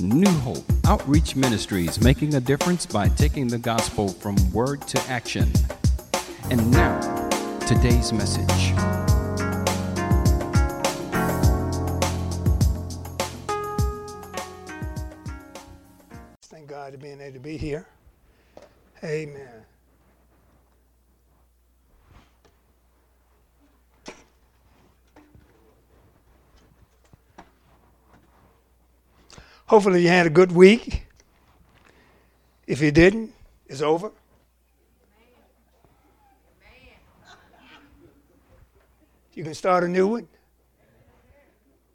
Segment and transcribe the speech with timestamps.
[0.00, 5.52] New Hope Outreach Ministries making a difference by taking the gospel from word to action.
[6.50, 6.98] And now,
[7.66, 8.72] today's message.
[16.42, 17.86] Thank God for being able to be here.
[19.04, 19.66] Amen.
[29.70, 31.06] Hopefully, you had a good week.
[32.66, 33.32] If you didn't,
[33.68, 34.10] it's over.
[39.32, 40.26] You can start a new one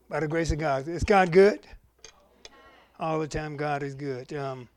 [0.08, 0.88] by the grace of God.
[0.88, 1.68] Is God good?
[2.98, 4.32] All the time, God is good.
[4.34, 4.70] Um,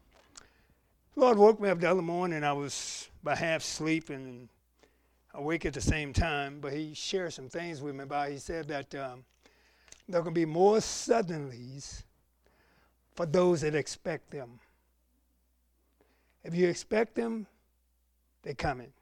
[1.15, 2.43] Lord woke me up the other morning.
[2.43, 4.49] I was by half sleep and
[5.35, 6.59] awake at the same time.
[6.61, 8.31] But He shared some things with me about.
[8.31, 9.25] He said that um,
[10.09, 12.03] there can be more suddenlies
[13.19, 14.61] for those that expect them.
[16.45, 17.49] If you expect them,
[18.45, 18.93] they're coming.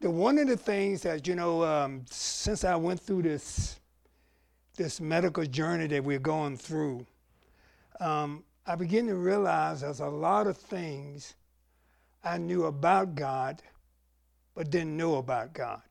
[0.00, 3.78] The one of the things that you know, um, since I went through this
[4.76, 7.04] this medical journey that we're going through,
[8.00, 11.34] um, I begin to realize there's a lot of things
[12.24, 13.60] I knew about God,
[14.54, 15.82] but didn't know about God.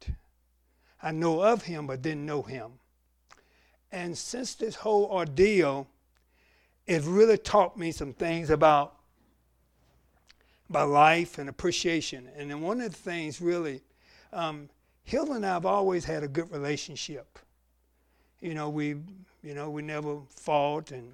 [1.04, 2.72] I know of Him, but didn't know Him.
[3.92, 5.88] And since this whole ordeal,
[6.90, 8.96] it really taught me some things about
[10.72, 12.28] about life and appreciation.
[12.36, 13.82] And then one of the things really,
[14.34, 14.70] um,
[15.04, 17.40] Hilda and I have always had a good relationship.
[18.42, 18.96] You know, we
[19.44, 21.14] you know we never fought and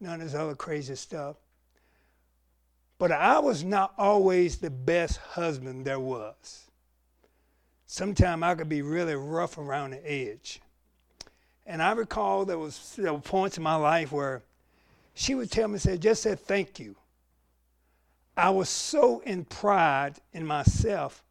[0.00, 1.36] none of this other crazy stuff.
[2.96, 6.70] But I was not always the best husband there was.
[7.86, 10.62] Sometimes I could be really rough around the edge.
[11.66, 14.42] And I recall there was there were points in my life where
[15.14, 16.96] she would tell me, say, just said thank you.
[18.36, 21.22] I was so in pride in myself,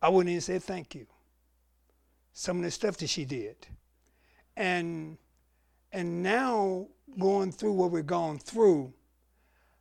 [0.00, 1.06] I wouldn't even say thank you.
[2.32, 3.56] Some of the stuff that she did.
[4.56, 5.18] And
[5.92, 6.86] and now
[7.18, 8.92] going through what we're going through,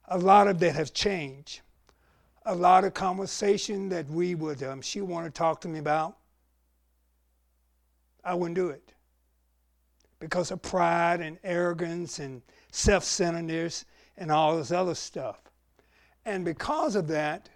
[0.08, 1.62] a lot of that has changed.
[2.46, 6.18] A lot of conversation that we would um, she want to talk to me about,
[8.24, 8.94] I wouldn't do it
[10.20, 12.42] because of pride and arrogance and
[12.72, 13.86] self centeredness
[14.18, 15.40] and all this other stuff.
[16.26, 17.50] And because of that,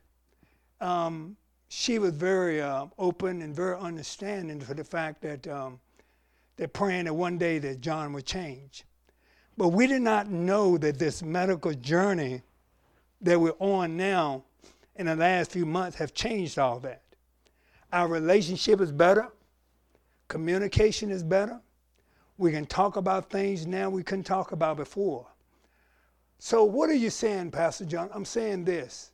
[0.79, 1.35] um,
[1.69, 5.79] she was very uh, open and very understanding for the fact that um,
[6.57, 8.83] they're praying that one day that John would change.
[9.57, 12.41] But we did not know that this medical journey
[13.21, 14.44] that we're on now
[14.95, 17.01] in the last few months have changed all that.
[17.94, 19.29] Our relationship is better,
[20.27, 21.59] communication is better,
[22.41, 25.28] we can talk about things now we couldn't talk about before.
[26.40, 28.09] So, what are you saying, Pastor John?
[28.12, 29.12] I'm saying this.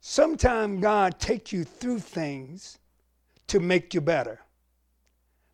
[0.00, 2.78] Sometimes God takes you through things
[3.46, 4.40] to make you better.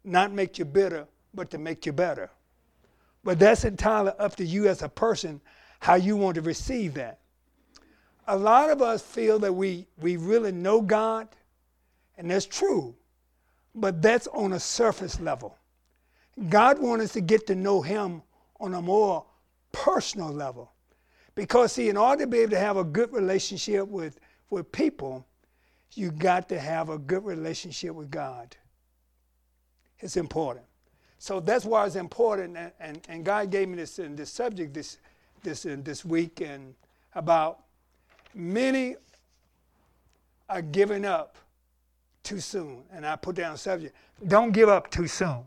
[0.04, 2.30] Not make you bitter, but to make you better.
[3.22, 5.38] But that's entirely up to you as a person
[5.80, 7.18] how you want to receive that.
[8.26, 11.28] A lot of us feel that we, we really know God,
[12.16, 12.94] and that's true,
[13.74, 15.58] but that's on a surface level.
[16.48, 18.22] God wants us to get to know Him
[18.60, 19.24] on a more
[19.72, 20.72] personal level.
[21.34, 25.26] Because, see, in order to be able to have a good relationship with, with people,
[25.92, 28.56] you got to have a good relationship with God.
[30.00, 30.66] It's important.
[31.18, 32.56] So that's why it's important.
[32.56, 34.98] And, and, and God gave me this, this subject this,
[35.42, 36.74] this, uh, this week and
[37.14, 37.60] about
[38.34, 38.96] many
[40.48, 41.36] are giving up
[42.22, 42.82] too soon.
[42.92, 43.94] And I put down a subject
[44.26, 45.44] don't give up too soon.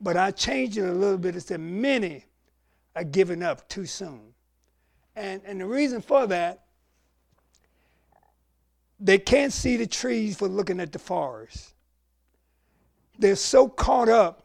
[0.00, 1.36] But I changed it a little bit.
[1.36, 2.24] It said many
[2.94, 4.34] are giving up too soon.
[5.16, 6.64] And, and the reason for that,
[9.00, 11.74] they can't see the trees for looking at the forest.
[13.18, 14.44] They're so caught up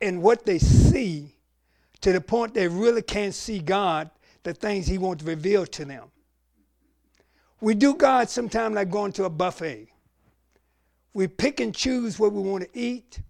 [0.00, 1.34] in what they see
[2.00, 4.10] to the point they really can't see God,
[4.42, 6.04] the things He wants to reveal to them.
[7.60, 9.88] We do God sometimes like going to a buffet.
[11.12, 13.20] We pick and choose what we want to eat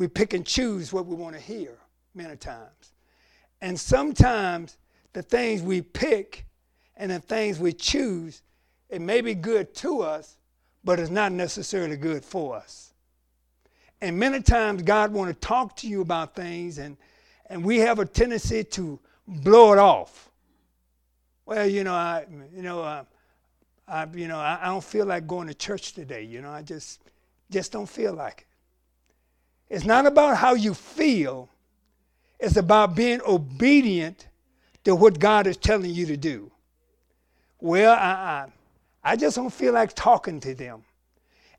[0.00, 1.76] we pick and choose what we want to hear
[2.14, 2.94] many times.
[3.60, 4.78] And sometimes
[5.12, 6.46] the things we pick
[6.96, 8.40] and the things we choose,
[8.88, 10.38] it may be good to us,
[10.84, 12.94] but it's not necessarily good for us.
[14.00, 16.96] And many times God want to talk to you about things and,
[17.50, 18.98] and we have a tendency to
[19.28, 20.30] blow it off.
[21.44, 22.24] Well, you know, I,
[22.56, 23.04] you know, uh,
[23.86, 26.22] I, you know, I, I don't feel like going to church today.
[26.22, 27.02] You know, I just,
[27.50, 28.46] just don't feel like it.
[29.70, 31.48] It's not about how you feel,
[32.40, 34.26] It's about being obedient
[34.84, 36.50] to what God is telling you to do.
[37.60, 38.48] Well, I,
[39.04, 40.82] I, I just don't feel like talking to them.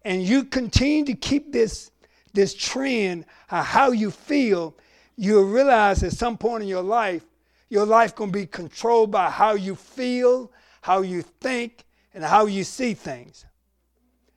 [0.03, 1.91] And you continue to keep this,
[2.33, 4.75] this trend of how you feel,
[5.15, 7.23] you'll realize at some point in your life,
[7.69, 12.47] your life going to be controlled by how you feel, how you think, and how
[12.47, 13.45] you see things.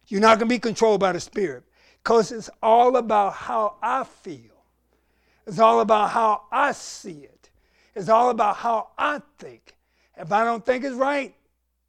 [0.06, 1.64] You're not going to be controlled by the Spirit
[2.04, 4.38] because it's all about how I feel.
[5.46, 7.50] It's all about how I see it.
[7.94, 9.74] It's all about how I think.
[10.16, 11.34] If I don't think it's right,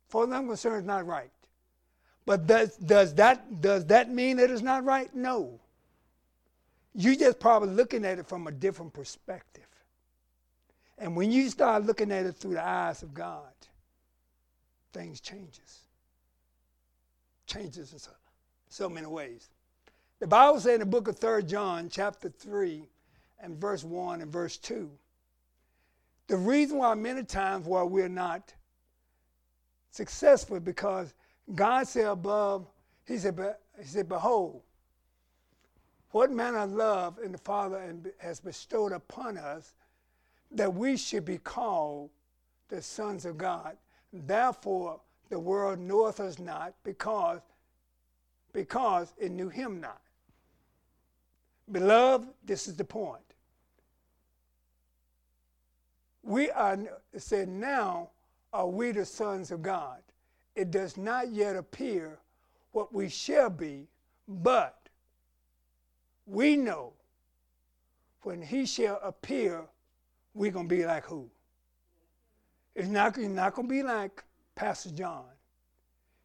[0.07, 1.31] for I'm concerned, it's not right.
[2.25, 5.13] But does, does, that, does that mean that it's not right?
[5.13, 5.59] No.
[6.94, 9.63] You're just probably looking at it from a different perspective.
[10.97, 13.51] And when you start looking at it through the eyes of God,
[14.94, 15.81] things changes.
[17.47, 18.12] Changes in so,
[18.69, 19.50] so many ways.
[20.19, 22.88] The Bible says in the book of 3 John, chapter 3,
[23.39, 24.89] and verse 1 and verse 2,
[26.27, 28.53] the reason why many times why we're not
[29.91, 31.13] successful because
[31.53, 32.65] God said above,
[33.06, 33.38] He said,
[33.79, 34.62] He said, Behold,
[36.12, 39.75] what manner of love in the Father has bestowed upon us
[40.51, 42.09] that we should be called
[42.69, 43.75] the sons of God.
[44.13, 47.41] Therefore, the world knoweth us not because,
[48.53, 50.01] because it knew him not.
[51.71, 53.21] Beloved, this is the point.
[56.23, 56.77] We are,
[57.17, 58.09] said, now
[58.53, 60.00] are we the sons of God.
[60.56, 62.17] It does not yet appear
[62.71, 63.88] what we shall be,
[64.27, 64.89] but
[66.25, 66.94] we know
[68.23, 69.65] when he shall appear,
[70.33, 71.29] we're going to be like who?
[72.73, 74.23] It's not, you're not going to be like
[74.56, 75.25] Pastor John.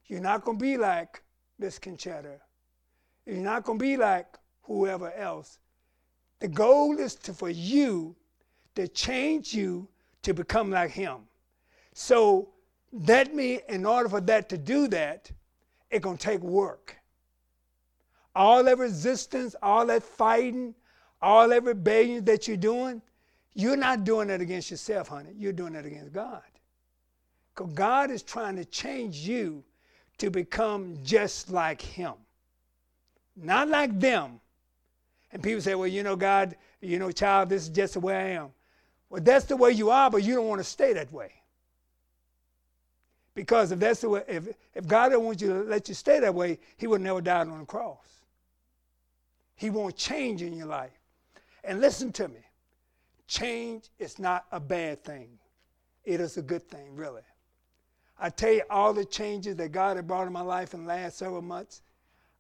[0.07, 1.23] You're not going to be like
[1.59, 2.41] Miss Conchetta.
[3.27, 4.40] You're not going to be like
[4.71, 5.59] whoever else.
[6.39, 8.15] The goal is to, for you
[8.77, 9.89] to change you
[10.23, 11.19] to become like him.
[11.93, 12.51] So
[12.93, 15.31] that means in order for that to do that,
[15.91, 16.97] it's to take work.
[18.37, 20.75] All that resistance, all that fighting,
[21.21, 23.03] all that rebellion that you're doing,
[23.55, 25.33] you're not doing it against yourself, honey.
[25.37, 26.43] You're doing it against God.
[27.55, 29.65] Because God is trying to change you
[30.19, 32.15] to become just like Him,
[33.35, 34.41] not like them.
[35.33, 38.17] And people say, well, you know, God, you know, child, this is just the way
[38.17, 38.49] I am.
[39.09, 41.33] Well, that's the way you are, but you don't want to stay that way.
[43.35, 46.21] Because if that's the way, if, if God don't want you to let you stay
[46.21, 48.07] that way, He would never died on the cross.
[49.55, 50.99] He won't change in your life.
[51.63, 52.41] And listen to me.
[53.27, 55.29] Change is not a bad thing.
[56.05, 57.23] It is a good thing, really.
[58.19, 60.89] I tell you, all the changes that God had brought in my life in the
[60.89, 61.83] last several months,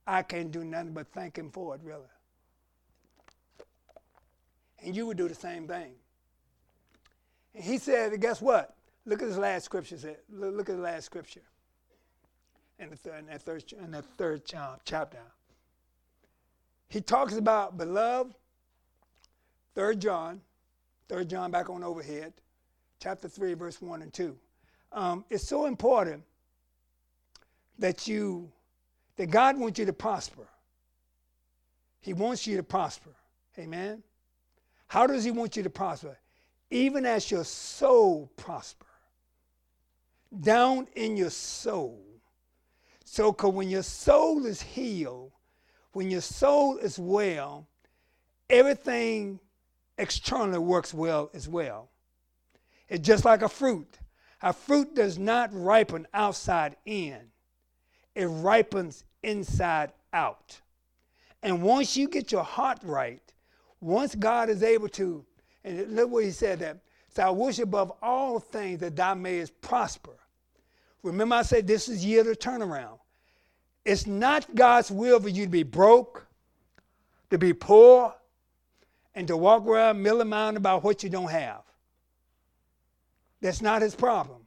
[0.07, 2.09] I can't do nothing but thank Him for it, really.
[4.83, 5.93] And you would do the same thing.
[7.55, 8.75] And he said, guess what?
[9.07, 10.17] Look at his last scripture.
[10.31, 11.43] Look at the last scripture
[12.79, 14.43] in, the in that third, in that third
[14.85, 15.19] chapter.
[16.89, 18.35] He talks about beloved,
[19.75, 20.41] Third John,
[21.09, 22.33] Third John back on overhead,
[23.01, 24.37] chapter 3, verse 1 and 2.
[24.93, 26.23] Um, it's so important
[27.79, 28.51] that you,
[29.17, 30.47] that God wants you to prosper.
[32.01, 33.11] He wants you to prosper.
[33.59, 34.03] Amen.
[34.91, 36.19] How does he want you to prosper?
[36.69, 38.87] Even as your soul prosper.
[40.41, 42.03] Down in your soul.
[43.05, 45.31] So when your soul is healed,
[45.93, 47.69] when your soul is well,
[48.49, 49.39] everything
[49.97, 51.89] externally works well as well.
[52.89, 54.01] It's just like a fruit.
[54.43, 57.31] A fruit does not ripen outside in,
[58.17, 60.61] it ripens inside out.
[61.45, 63.30] And once you get your heart right,
[63.81, 65.25] once God is able to,
[65.65, 66.79] and look what he said that,
[67.15, 70.17] so I wish above all things that thou mayest prosper.
[71.03, 72.99] Remember, I said this is year to turnaround.
[73.85, 76.27] It's not God's will for you to be broke,
[77.31, 78.15] to be poor,
[79.15, 81.63] and to walk around milling around about what you don't have.
[83.41, 84.47] That's not his problem.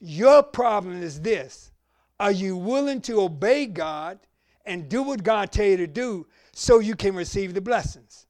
[0.00, 1.70] Your problem is this
[2.18, 4.18] Are you willing to obey God
[4.64, 8.26] and do what God tell you to do so you can receive the blessings.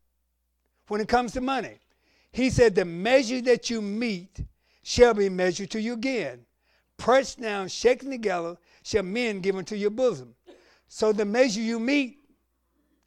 [0.88, 1.78] When it comes to money,
[2.32, 4.40] he said, The measure that you meet
[4.82, 6.44] shall be measured to you again.
[6.96, 10.34] Pressed down, shaken together, shall men give unto your bosom.
[10.88, 12.18] So the measure you meet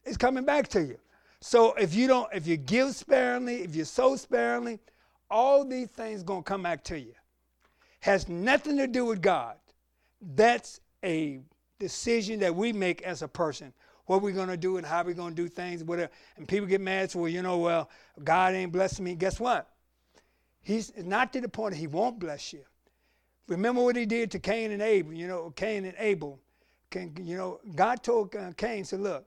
[0.04, 0.98] is coming back to you.
[1.40, 4.80] So if you don't, if you give sparingly, if you sow sparingly,
[5.30, 7.14] all these things gonna come back to you.
[8.00, 9.56] Has nothing to do with God.
[10.20, 11.40] That's a
[11.78, 13.72] decision that we make as a person
[14.06, 16.10] what we're going to do and how we're going to do things, whatever.
[16.36, 17.90] And people get mad, so, well, you know, well,
[18.22, 19.14] God ain't blessing me.
[19.14, 19.68] Guess what?
[20.62, 22.62] He's not to the point that he won't bless you.
[23.48, 26.40] Remember what he did to Cain and Abel, you know, Cain and Abel.
[26.90, 29.26] Can, you know, God told uh, Cain, said, look,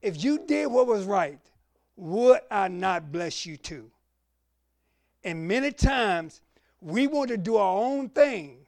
[0.00, 1.38] if you did what was right,
[1.96, 3.90] would I not bless you too?
[5.24, 6.40] And many times
[6.80, 8.58] we want to do our own thing,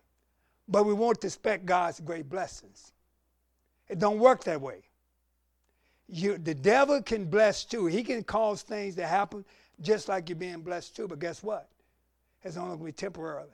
[0.69, 2.93] but we want to expect God's great blessings.
[3.89, 4.83] It don't work that way.
[6.13, 7.87] You, the devil can bless too.
[7.87, 9.45] He can cause things to happen
[9.81, 11.07] just like you're being blessed too.
[11.07, 11.69] But guess what?
[12.43, 13.49] It's only going to be temporarily.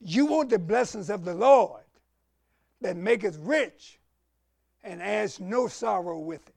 [0.00, 1.82] You want the blessings of the Lord
[2.80, 3.98] that maketh rich
[4.84, 6.54] and adds no sorrow with it.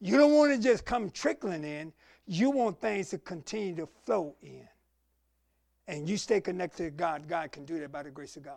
[0.00, 1.92] You don't want to just come trickling in.
[2.26, 4.68] You want things to continue to flow in.
[5.86, 7.28] And you stay connected to God.
[7.28, 8.54] God can do that by the grace of God.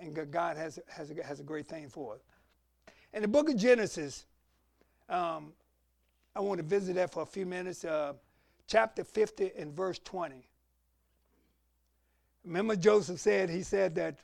[0.00, 2.20] And God has, has, a, has a great thing for us.
[3.12, 4.24] In the book of Genesis,
[5.08, 5.52] um,
[6.34, 7.84] I want to visit that for a few minutes.
[7.84, 8.14] Uh,
[8.66, 10.36] chapter 50 and verse 20.
[12.44, 14.16] Remember, Joseph said, he said that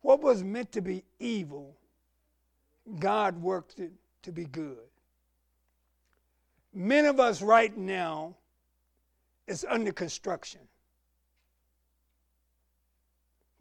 [0.00, 1.76] what was meant to be evil,
[2.98, 4.78] God worked it to be good.
[6.74, 8.34] Many of us right now
[9.46, 10.60] is under construction.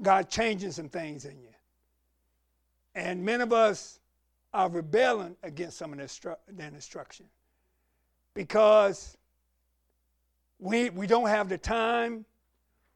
[0.01, 1.53] God changing some things in you.
[2.95, 4.00] And many of us
[4.53, 7.25] are rebelling against some of that instruction
[8.33, 9.17] because
[10.59, 12.25] we, we don't have the time,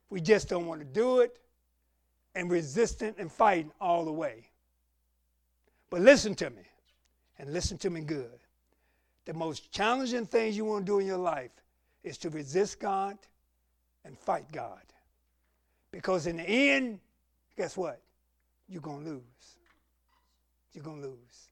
[0.09, 1.39] we just don't want to do it,
[2.35, 4.50] and resistant and fighting all the way.
[5.89, 6.63] But listen to me,
[7.39, 8.39] and listen to me good.
[9.25, 11.51] The most challenging things you want to do in your life
[12.03, 13.17] is to resist God
[14.03, 14.81] and fight God.
[15.91, 17.00] Because in the end,
[17.57, 18.01] guess what?
[18.67, 19.54] You're going to lose.
[20.75, 21.50] You're going to lose.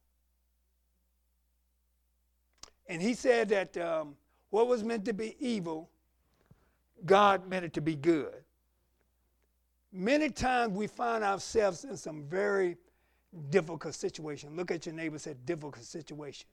[2.88, 4.16] And he said that um,
[4.50, 5.90] what was meant to be evil,
[7.06, 8.44] God meant it to be good.
[9.92, 12.78] Many times we find ourselves in some very
[13.50, 14.56] difficult situation.
[14.56, 16.48] Look at your neighbor said difficult situation.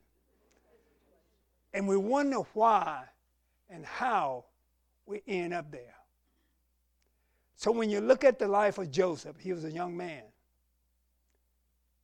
[1.75, 3.05] And we wonder why
[3.69, 4.45] and how
[5.07, 5.95] we end up there.
[7.57, 10.23] So when you look at the life of Joseph, he was a young man.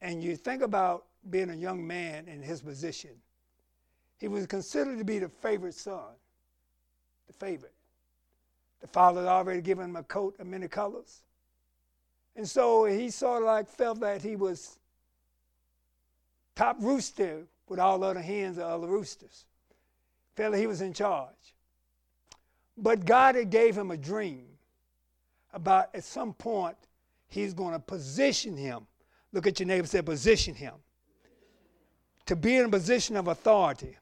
[0.00, 3.10] And you think about being a young man in his position.
[4.18, 6.14] He was considered to be the favorite son,
[7.26, 7.72] the favorite.
[8.80, 11.22] The father had already given him a coat of many colors.
[12.36, 14.78] And so he sort of like felt that he was
[16.54, 19.44] top rooster with all other hens or other roosters.
[20.34, 21.54] Felt that he was in charge.
[22.76, 24.46] But God had gave him a dream
[25.52, 26.76] about at some point
[27.28, 28.86] he's going to position him.
[29.32, 30.74] Look at your neighbor say position him.
[32.26, 33.96] To be in a position of authority.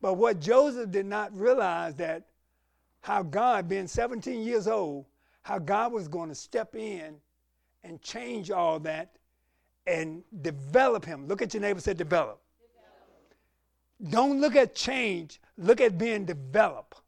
[0.00, 2.24] But what Joseph did not realize that
[3.00, 5.06] how God, being 17 years old,
[5.42, 7.16] how God was going to step in
[7.84, 9.16] and change all that
[9.86, 11.26] and develop him.
[11.26, 12.40] Look at your neighbor say develop.
[14.00, 14.12] develop.
[14.12, 17.02] Don't look at change, look at being developed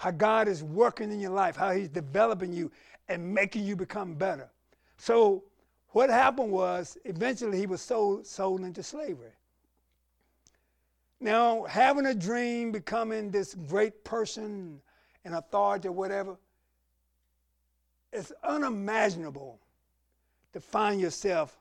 [0.00, 2.72] how God is working in your life, how He's developing you
[3.08, 4.48] and making you become better.
[4.96, 5.44] So,
[5.92, 9.32] what happened was eventually he was sold, sold into slavery.
[11.20, 14.80] Now, having a dream, becoming this great person
[15.24, 16.36] and authority or whatever,
[18.12, 19.58] it's unimaginable
[20.52, 21.56] to find yourself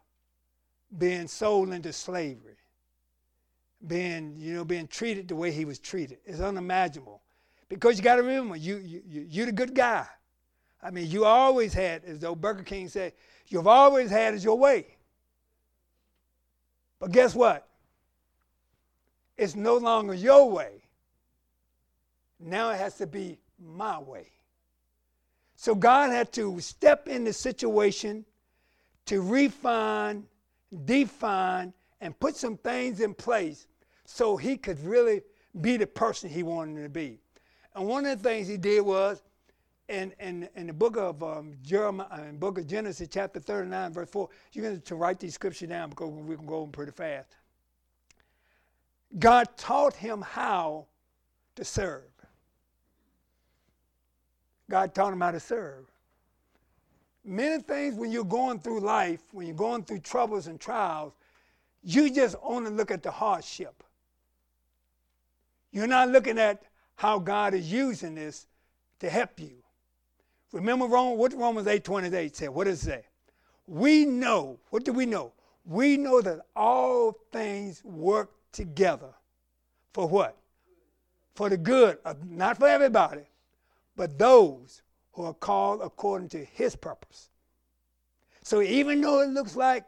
[0.98, 2.56] being sold into slavery,
[3.86, 6.20] being, you know, being treated the way he was treated.
[6.26, 7.22] It's unimaginable.
[7.68, 10.08] Because you got to remember, you, you, you, you're the good guy.
[10.82, 13.14] I mean, you always had, as though Burger King said,
[13.48, 14.86] you've always had it your way.
[17.00, 17.68] But guess what?
[19.38, 20.84] It's no longer your way.
[22.40, 24.28] Now it has to be my way.
[25.56, 28.26] So God had to step in the situation
[29.08, 30.26] to refine,
[30.86, 33.68] define, and put some things in place
[34.06, 35.22] so he could really
[35.60, 37.20] be the person he wanted to be.
[37.76, 39.22] And one of the things he did was,
[39.90, 44.10] in, in, in the book of um, Jeremiah, in book of Genesis, chapter 39, verse
[44.10, 47.36] 4, you're going to write these scriptures down because we can go pretty fast.
[49.18, 50.86] God taught him how
[51.56, 52.04] to serve.
[54.70, 55.86] God taught him how to serve.
[57.26, 61.14] Many things when you're going through life, when you're going through troubles and trials,
[61.84, 63.84] you just only look at the hardship.
[65.72, 66.62] You're not looking at
[66.96, 68.46] how God is using this
[69.00, 69.59] to help you.
[70.52, 72.50] Remember Rome, what Romans 8 28 said?
[72.50, 73.06] What does it say?
[73.68, 75.34] We know, what do we know?
[75.70, 79.14] we know that all things work together
[79.94, 80.36] for what?
[81.36, 83.22] For the good, of, not for everybody,
[83.96, 84.82] but those
[85.14, 87.30] who are called according to his purpose.
[88.42, 89.86] So even though it looks like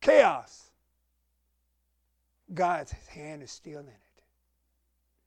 [0.00, 0.70] chaos,
[2.54, 4.22] God's hand is still in it.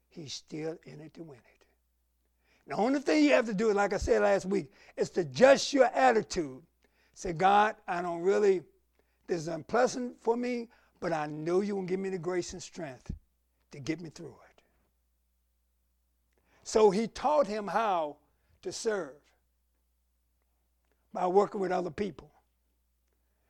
[0.08, 1.61] He's still in it to win it.
[2.72, 5.74] The only thing you have to do, like I said last week, is to adjust
[5.74, 6.62] your attitude.
[7.14, 8.62] Say, God, I don't really,
[9.28, 10.70] this is unpleasant for me,
[11.02, 13.12] but I know you will give me the grace and strength
[13.74, 14.64] to get me through it.
[16.64, 18.16] So he taught him how
[18.62, 19.16] to serve
[21.12, 22.32] by working with other people.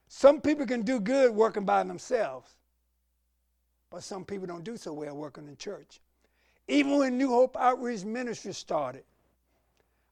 [0.07, 2.55] Some people can do good working by themselves,
[3.91, 6.01] but some people don't do so well working in church.
[6.67, 9.03] Even when New Hope Outreach Ministry started,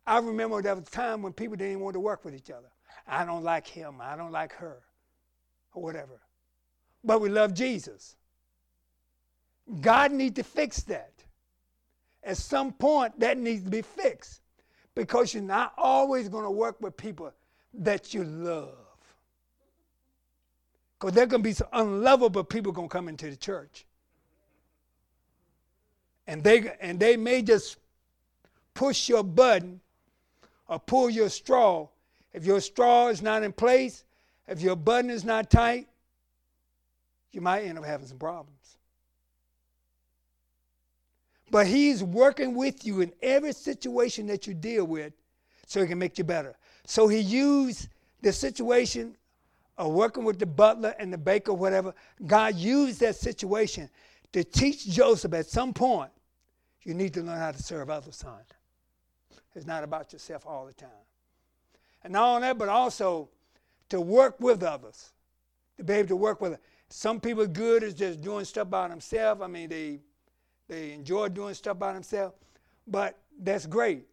[0.09, 2.71] I remember there was a time when people didn't want to work with each other.
[3.07, 4.79] I don't like him, I don't like her,
[5.71, 6.19] or whatever.
[7.03, 8.15] But we love Jesus.
[9.81, 11.13] God needs to fix that.
[12.23, 14.41] At some point, that needs to be fixed
[14.95, 17.31] because you're not always going to work with people
[17.75, 18.73] that you love.
[20.99, 23.85] Because there going to be some unlovable people going to come into the church.
[26.25, 27.77] And they, and they may just
[28.73, 29.81] push your button
[30.69, 31.89] or pull your straw.
[32.31, 34.05] If your straw is not in place,
[34.47, 35.87] if your button is not tight,
[37.31, 38.77] you might end up having some problems.
[41.51, 45.13] But he's working with you in every situation that you deal with
[45.65, 46.55] so he can make you better.
[46.85, 47.89] So he used
[48.21, 49.15] the situation
[49.77, 51.95] of working with the butler and the baker, whatever,
[52.25, 53.89] God used that situation
[54.33, 56.11] to teach Joseph at some point,
[56.83, 58.39] you need to learn how to serve others, son.
[59.59, 60.89] It's not about yourself all the time.
[62.03, 63.29] And not only that, but also
[63.89, 65.11] to work with others,
[65.77, 66.57] to be able to work with.
[66.89, 69.41] Some people good is just doing stuff by themselves.
[69.41, 69.99] I mean, they
[70.67, 72.35] they enjoy doing stuff by themselves,
[72.87, 74.05] but that's great.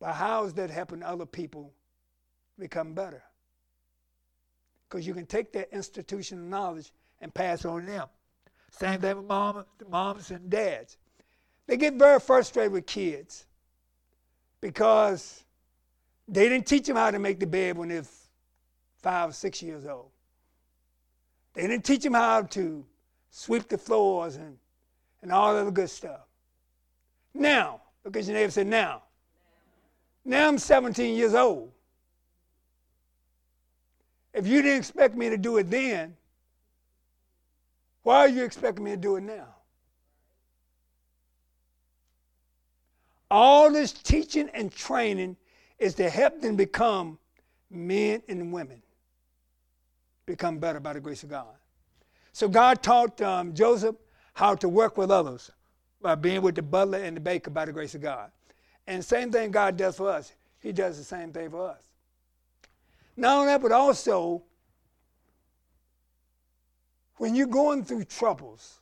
[0.00, 1.72] But how is that helping other people
[2.58, 3.22] become better?
[4.88, 8.06] because you can take that institutional knowledge and pass on to them.
[8.70, 10.96] Same thing with mom, moms and dads.
[11.66, 13.46] They get very frustrated with kids
[14.60, 15.44] because
[16.26, 18.04] they didn't teach them how to make the bed when they're
[19.02, 20.10] five or six years old.
[21.54, 22.84] They didn't teach them how to
[23.30, 24.56] sweep the floors and,
[25.22, 26.26] and all of the good stuff.
[27.34, 29.02] Now, look at your neighbor say, now.
[30.24, 31.72] Now I'm 17 years old.
[34.34, 36.16] If you didn't expect me to do it then,
[38.02, 39.54] why are you expecting me to do it now?
[43.30, 45.36] All this teaching and training
[45.78, 47.18] is to help them become
[47.70, 48.82] men and women,
[50.26, 51.54] become better by the grace of God.
[52.32, 53.96] So God taught um, Joseph
[54.34, 55.50] how to work with others
[56.00, 58.30] by being with the butler and the baker by the grace of God.
[58.86, 60.32] And same thing God does for us.
[60.60, 61.82] He does the same thing for us.
[63.16, 64.42] Not only that, but also
[67.16, 68.80] when you're going through troubles,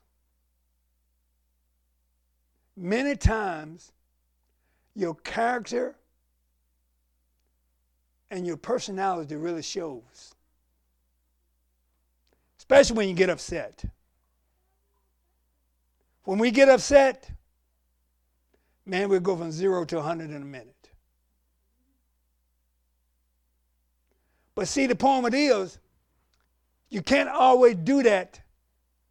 [2.76, 3.92] many times
[4.96, 5.94] your character
[8.30, 10.34] and your personality really shows.
[12.58, 13.84] Especially when you get upset.
[16.24, 17.30] When we get upset,
[18.84, 20.90] man, we go from zero to 100 in a minute.
[24.56, 25.78] But see, the point is,
[26.88, 28.40] you can't always do that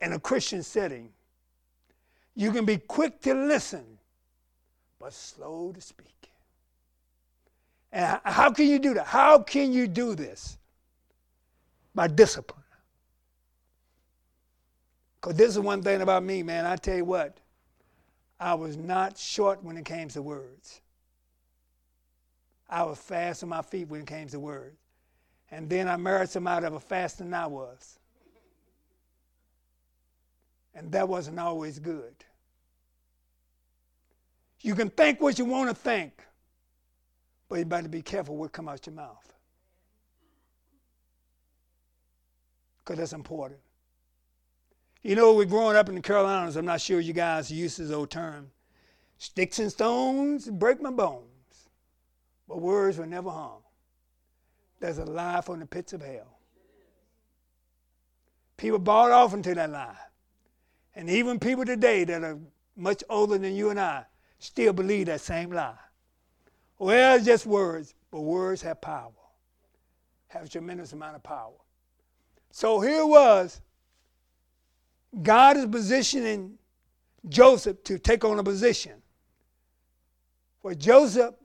[0.01, 1.11] in a Christian setting.
[2.35, 3.99] You can be quick to listen,
[5.05, 6.31] but slow to speak.
[7.91, 9.05] And how can you do that?
[9.05, 10.57] How can you do this?
[11.93, 12.63] By discipline.
[15.21, 16.65] Because this is one thing about me, man.
[16.65, 17.37] I tell you what,
[18.39, 20.81] I was not short when it came to words.
[22.67, 24.75] I was fast on my feet when it came to words.
[25.51, 27.99] And then I married somebody that was faster than I was.
[30.73, 32.14] And that wasn't always good.
[34.61, 36.23] You can think what you want to think,
[37.47, 39.33] but you better be careful what comes out your mouth.
[42.83, 43.59] Because that's important.
[45.01, 47.91] You know, we're growing up in the Carolinas, I'm not sure you guys use this
[47.91, 48.49] old term.
[49.17, 51.69] Sticks and stones break my bones,
[52.47, 53.61] but words will never harm
[54.79, 56.37] there's a lie from the pits of hell.
[58.57, 59.97] People bought off into that lie.
[60.95, 62.37] And even people today that are
[62.77, 64.05] much older than you and I
[64.39, 65.77] still believe that same lie.
[66.77, 69.11] Well, it's just words, but words have power.
[70.27, 71.53] have a tremendous amount of power.
[72.51, 73.61] So here was
[75.21, 76.57] God is positioning
[77.29, 79.01] Joseph to take on a position
[80.61, 81.35] where Joseph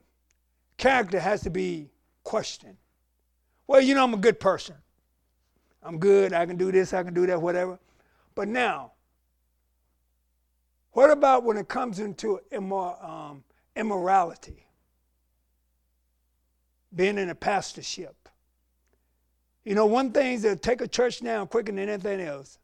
[0.76, 1.90] character has to be
[2.24, 2.76] questioned.
[3.66, 4.74] Well, you know, I'm a good person.
[5.82, 6.32] I'm good.
[6.32, 6.92] I can do this.
[6.92, 7.40] I can do that.
[7.40, 7.78] Whatever.
[8.34, 8.92] But now,
[10.92, 13.44] what about when it comes into immor- um,
[13.76, 14.66] immorality?
[16.94, 18.28] Being in a pastorship.
[19.64, 22.58] You know, one thing that take a church down quicker than anything else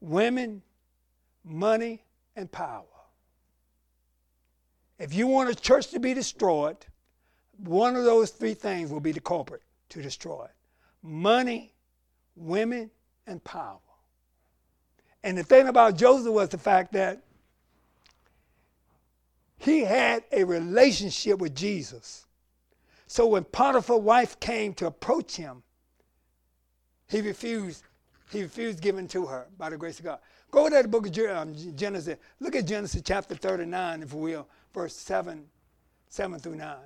[0.00, 0.62] women,
[1.44, 2.02] money,
[2.34, 2.84] and power.
[4.98, 6.76] If you want a church to be destroyed,
[7.58, 10.50] one of those three things will be the culprit to destroy it
[11.02, 11.74] money,
[12.36, 12.90] women,
[13.26, 13.78] and power.
[15.24, 17.22] And the thing about Joseph was the fact that
[19.62, 22.26] he had a relationship with Jesus.
[23.06, 25.62] So when Potiphar's wife came to approach him,
[27.06, 27.84] he refused.
[28.32, 30.18] He refused giving to her by the grace of God.
[30.50, 32.16] Go to the book of um, Genesis.
[32.40, 35.44] Look at Genesis chapter 39, if you will, verse 7,
[36.08, 36.76] 7 through 9.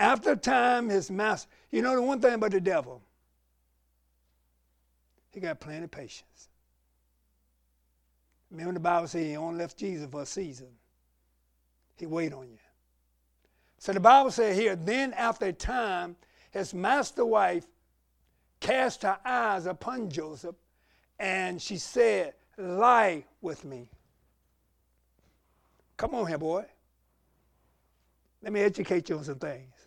[0.00, 3.02] After time, his master, you know the one thing about the devil,
[5.30, 6.48] he got plenty of patience.
[8.50, 10.68] Remember the Bible says he only left Jesus for a season.
[11.98, 12.56] He wait on you.
[13.76, 16.16] So the Bible says here, then after a time,
[16.50, 17.66] his master wife
[18.58, 20.56] cast her eyes upon Joseph,
[21.18, 23.90] and she said, Lie with me.
[25.98, 26.64] Come on here, boy.
[28.42, 29.79] Let me educate you on some things.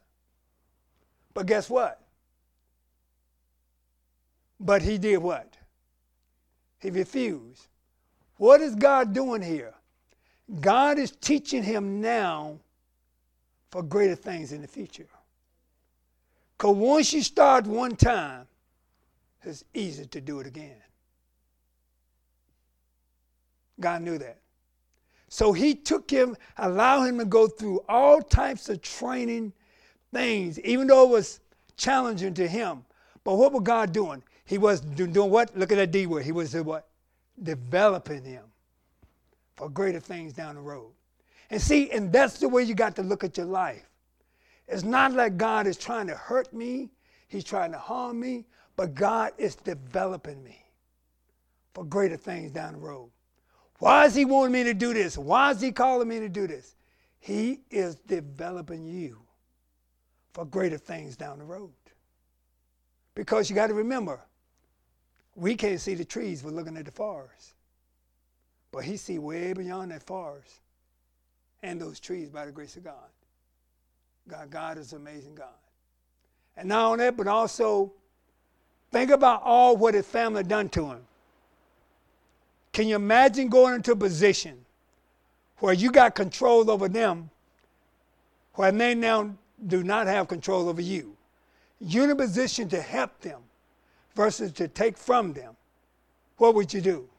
[1.34, 2.00] But guess what?
[4.60, 5.58] But he did what?
[6.80, 7.68] He refused.
[8.38, 9.74] What is God doing here?
[10.60, 12.60] God is teaching him now
[13.70, 15.08] for greater things in the future.
[16.58, 18.48] Because once you start one time,
[19.44, 20.82] it's easy to do it again.
[23.80, 24.40] God knew that.
[25.30, 29.52] So he took him, allowed him to go through all types of training
[30.14, 31.40] things, even though it was
[31.76, 32.86] challenging to him.
[33.24, 34.24] But what was God doing?
[34.46, 35.56] He was doing what?
[35.58, 36.24] Look at that D word.
[36.24, 36.88] He was uh, what?
[37.42, 38.44] Developing him
[39.56, 40.92] for greater things down the road.
[41.50, 43.90] And see, and that's the way you got to look at your life.
[44.68, 46.90] It's not like God is trying to hurt me,
[47.28, 48.46] He's trying to harm me,
[48.76, 50.64] but God is developing me
[51.74, 53.10] for greater things down the road.
[53.80, 55.18] Why is He wanting me to do this?
[55.18, 56.76] Why is He calling me to do this?
[57.20, 59.23] He is developing you
[60.34, 61.72] for greater things down the road.
[63.16, 64.20] Because you got to remember,
[65.36, 67.54] we can't see the trees, we're looking at the forest.
[68.72, 70.60] But he see way beyond that forest
[71.62, 72.94] and those trees by the grace of God.
[74.28, 75.48] God, God is an amazing God.
[76.58, 77.92] And not only that, but also
[78.92, 81.02] think about all what his family done to him.
[82.72, 84.66] Can you imagine going into a position
[85.60, 87.30] where you got control over them,
[88.56, 89.36] where they now
[89.68, 91.16] do not have control over you.
[91.80, 93.42] You're in a position to help them
[94.16, 95.56] versus to take from them.
[96.38, 97.10] What would you do?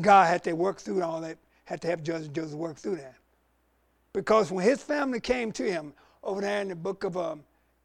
[0.00, 3.14] God had to work through all that, had to have Joseph, Joseph work through that.
[4.12, 7.42] Because when his family came to him over there in the book of, um,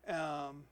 [0.08, 0.64] um,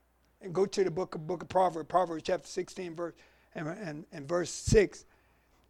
[0.42, 3.14] and go to the book of, book of Proverbs, Proverbs chapter 16, verse,
[3.56, 5.06] and, and, and verse 6,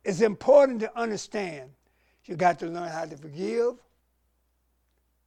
[0.04, 1.70] it's important to understand
[2.26, 3.76] you got to learn how to forgive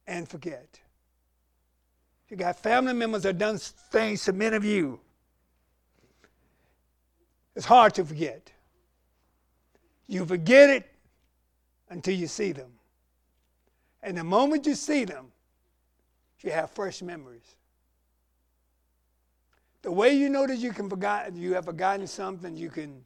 [0.07, 0.79] and forget.
[2.29, 4.99] You got family members that done things to many of you.
[7.55, 8.51] It's hard to forget.
[10.07, 10.91] You forget it
[11.89, 12.71] until you see them.
[14.01, 15.31] And the moment you see them,
[16.41, 17.55] you have fresh memories.
[19.81, 23.03] The way you know that you can forget, you have forgotten something, you can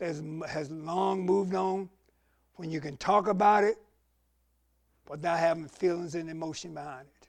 [0.00, 1.88] has, has long moved on,
[2.54, 3.76] when you can talk about it
[5.08, 7.28] without having feelings and emotion behind it.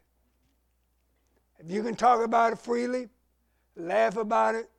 [1.63, 3.10] If you can talk about it freely,
[3.76, 4.69] laugh about it,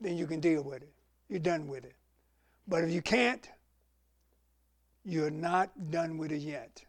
[0.00, 0.92] then you can deal with it.
[1.28, 1.96] You're done with it.
[2.68, 3.48] But if you can't,
[5.04, 6.82] you're not done with it yet.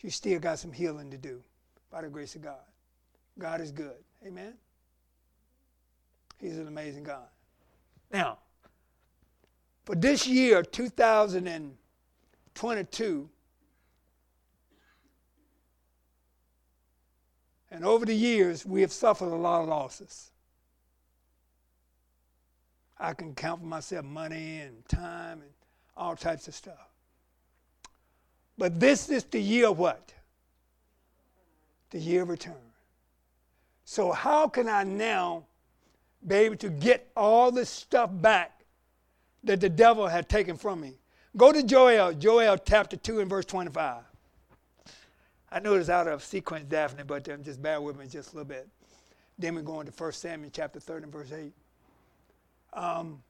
[0.00, 1.42] You still got some healing to do
[1.90, 2.60] by the grace of God.
[3.38, 3.96] God is good.
[4.24, 4.54] Amen?
[6.40, 7.26] He's an amazing God.
[8.12, 8.38] Now,
[9.84, 13.30] for this year, 2022,
[17.70, 20.30] And over the years, we have suffered a lot of losses.
[22.98, 25.50] I can count for myself money and time and
[25.96, 26.88] all types of stuff.
[28.56, 30.12] But this is the year of what?
[31.90, 32.54] The year of return.
[33.84, 35.44] So, how can I now
[36.26, 38.64] be able to get all this stuff back
[39.44, 40.94] that the devil had taken from me?
[41.36, 44.02] Go to Joel, Joel chapter 2 and verse 25.
[45.50, 48.36] I know it's out of sequence, Daphne, but um, just bear with me just a
[48.36, 48.68] little bit.
[49.38, 51.52] Then we go into 1 Samuel chapter 30 and verse 8.
[52.74, 53.22] Um,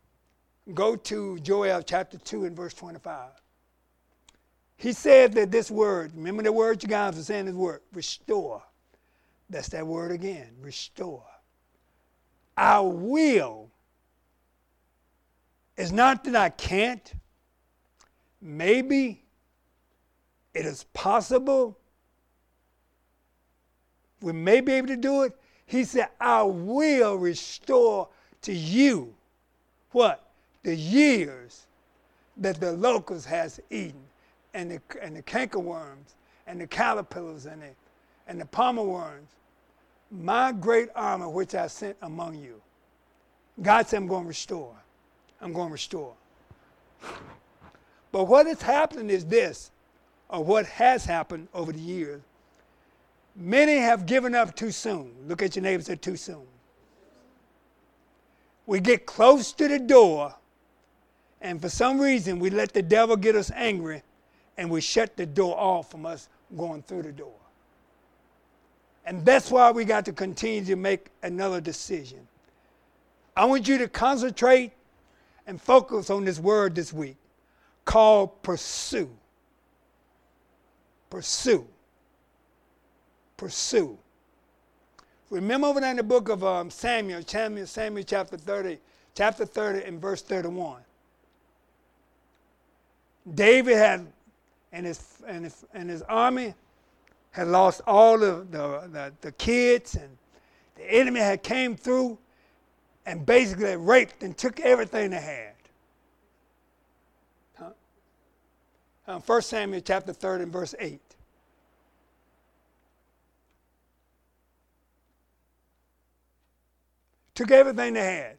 [0.74, 3.30] go to Joel chapter 2 and verse 25.
[4.76, 8.62] He said that this word, remember the word you guys were saying this word, restore.
[9.50, 11.24] That's that word again, restore.
[12.56, 13.70] I will.
[15.76, 17.12] It's not that I can't.
[18.40, 19.24] Maybe
[20.54, 21.78] it is possible.
[24.20, 25.36] We may be able to do it.
[25.66, 28.08] He said, I will restore
[28.42, 29.14] to you
[29.92, 30.30] what?
[30.62, 31.66] The years
[32.36, 34.02] that the locust has eaten,
[34.54, 36.14] and the, and the cankerworms,
[36.46, 37.70] and the caterpillars, and the,
[38.26, 39.30] and the palmer worms.
[40.10, 42.60] My great armor which I sent among you.
[43.60, 44.74] God said, I'm going to restore.
[45.40, 46.14] I'm going to restore.
[48.12, 49.70] But what is happening is this,
[50.28, 52.22] or what has happened over the years.
[53.40, 55.14] Many have given up too soon.
[55.28, 56.42] Look at your neighbor say too soon.
[58.66, 60.34] We get close to the door,
[61.40, 64.02] and for some reason we let the devil get us angry,
[64.58, 67.38] and we shut the door off from us going through the door.
[69.06, 72.26] And that's why we got to continue to make another decision.
[73.36, 74.72] I want you to concentrate
[75.46, 77.16] and focus on this word this week
[77.84, 79.08] called pursue.
[81.08, 81.66] Pursue.
[83.38, 83.96] Pursue.
[85.30, 88.78] Remember over there in the book of um, Samuel, Samuel, Samuel chapter 30,
[89.14, 90.82] chapter 30 and verse 31.
[93.34, 94.06] David had
[94.72, 96.54] and his and his, and his army
[97.30, 100.08] had lost all the, the, the, the kids and
[100.76, 102.18] the enemy had came through
[103.06, 105.52] and basically raped and took everything they had.
[109.06, 111.00] Um, 1 Samuel chapter 30 and verse 8.
[117.38, 118.38] Took everything they had.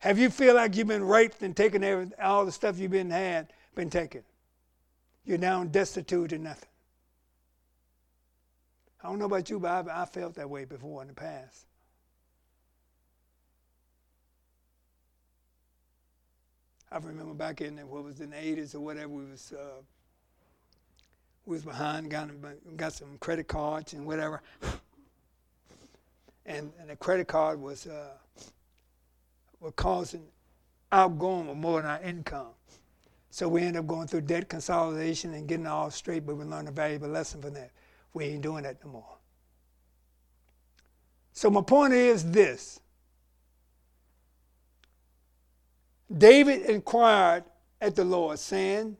[0.00, 3.08] Have you feel like you've been raped and taken every, all the stuff you've been
[3.08, 4.24] had, been taken?
[5.24, 6.68] You're now destitute and nothing.
[9.00, 11.66] I don't know about you, but I, I felt that way before in the past.
[16.90, 19.82] I remember back in what was in the 80s or whatever, we was uh,
[21.46, 22.28] we was behind, got,
[22.76, 24.42] got some credit cards and whatever.
[26.46, 28.10] And, and the credit card was, uh,
[29.60, 30.24] was causing
[30.90, 32.48] outgoing more than our income.
[33.30, 36.68] So we ended up going through debt consolidation and getting all straight, but we learned
[36.68, 37.70] a valuable lesson from that.
[38.12, 39.16] We ain't doing that no more.
[41.32, 42.80] So my point is this.
[46.14, 47.44] David inquired
[47.80, 48.98] at the Lord, saying,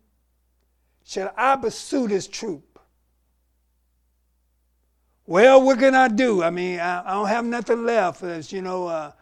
[1.05, 2.72] Shall I pursue this troop?
[5.27, 6.43] Well, what can I do?
[6.43, 8.23] I mean, I, I don't have nothing left.
[8.23, 9.13] As you know, uh,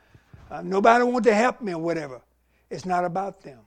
[0.51, 2.21] uh, nobody want to help me or whatever.
[2.71, 3.59] It's not about them.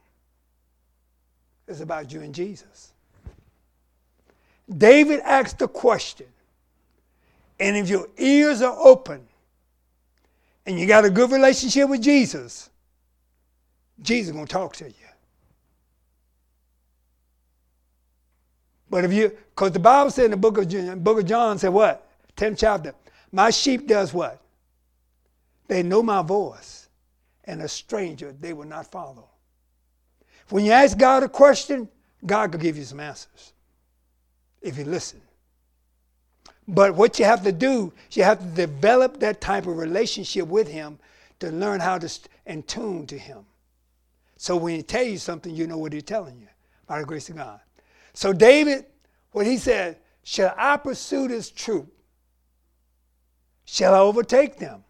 [1.67, 2.93] It's about you and Jesus.
[4.77, 6.27] David asked the question,
[7.59, 9.27] and if your ears are open
[10.65, 12.69] and you got a good relationship with Jesus,
[14.01, 14.93] Jesus is going to talk to you.
[18.89, 21.69] But if you, because the Bible said in the book of, book of John, said
[21.69, 22.07] what?
[22.37, 22.93] 10th chapter.
[23.31, 24.41] My sheep does what?
[25.67, 26.89] They know my voice,
[27.45, 29.29] and a stranger they will not follow.
[30.49, 31.87] When you ask God a question,
[32.25, 33.53] God will give you some answers
[34.61, 35.21] if you listen.
[36.67, 40.47] But what you have to do, is you have to develop that type of relationship
[40.47, 40.99] with Him
[41.39, 42.09] to learn how to
[42.45, 43.45] in tune to Him.
[44.37, 46.47] So when He tell you something, you know what He's telling you
[46.87, 47.59] by the grace of God.
[48.13, 48.85] So David,
[49.31, 51.91] when he said, Shall I pursue this troop?
[53.65, 54.83] Shall I overtake them?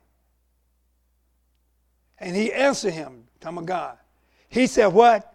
[2.17, 3.97] And he answered him, Come on, God.
[4.47, 5.33] He said, What?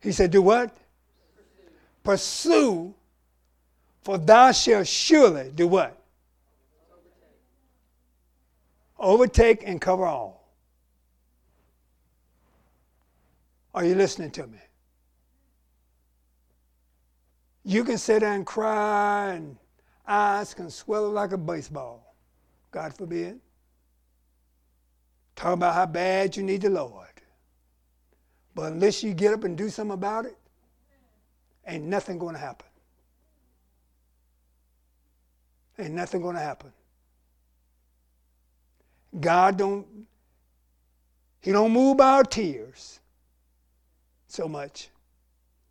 [0.00, 0.74] He said, Do what?
[2.02, 2.94] Pursue,
[4.02, 5.96] for thou shalt surely do what?
[8.98, 10.40] Overtake and cover all.
[13.74, 14.58] Are you listening to me?
[17.64, 19.56] You can sit there and cry, and
[20.10, 22.14] eyes can swell like a baseball.
[22.70, 23.40] God forbid.
[25.36, 27.06] Talk about how bad you need the Lord.
[28.54, 30.36] But unless you get up and do something about it,
[31.66, 32.66] ain't nothing going to happen.
[35.78, 36.72] Ain't nothing going to happen.
[39.18, 39.86] God don't
[41.40, 43.00] He don't move by our tears
[44.28, 44.90] so much.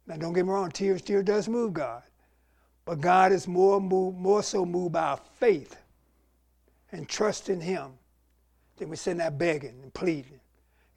[0.08, 2.04] Now don't get me wrong, tears, tears does move God.
[2.90, 5.78] But God is more moved, more so moved by our faith
[6.92, 7.92] and trust in Him
[8.78, 10.40] than we sitting there begging and pleading.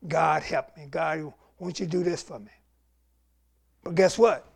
[0.09, 0.87] God help me.
[0.91, 2.51] God, won't you do this for me?
[3.85, 4.47] But guess what?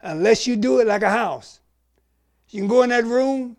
[0.00, 1.60] Unless you do it like a house,
[2.48, 3.58] you can go in that room,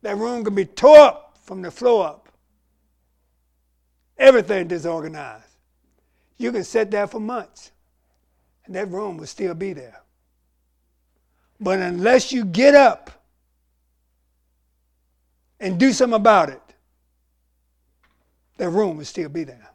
[0.00, 2.30] that room can be tore up from the floor up.
[4.16, 5.44] Everything disorganized.
[6.38, 7.70] You can sit there for months,
[8.64, 10.01] and that room will still be there.
[11.62, 13.10] But unless you get up
[15.60, 16.60] and do something about it,
[18.56, 19.70] that room will still be there.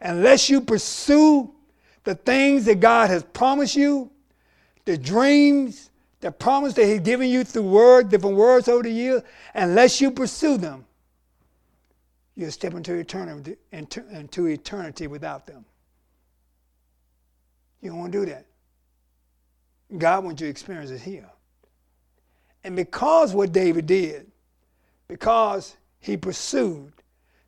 [0.00, 1.50] Unless you pursue
[2.04, 4.10] the things that God has promised you,
[4.84, 9.22] the dreams, the promise that He's given you through word, different words over the years,
[9.54, 10.84] unless you pursue them,
[12.34, 15.64] you'll step into eternity, into, into eternity without them.
[17.80, 18.44] You to do that.
[19.98, 21.28] God wants you to experience it here.
[22.64, 24.30] And because what David did,
[25.08, 26.92] because he pursued,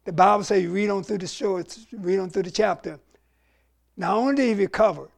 [0.05, 2.99] the Bible says you read on through the short, read on through the chapter.
[3.97, 5.09] Not only did he recover,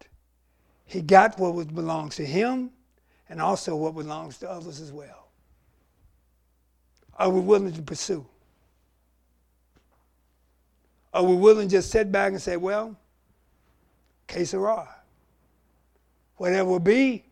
[0.85, 2.71] he got what belongs to him
[3.29, 5.29] and also what belongs to others as well.
[7.19, 8.25] Are we willing to pursue?
[11.13, 12.95] Are we willing to just sit back and say, well,
[14.27, 14.89] que sera.
[16.37, 17.25] Whatever will be,